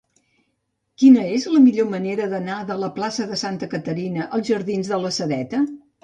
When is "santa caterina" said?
3.41-4.25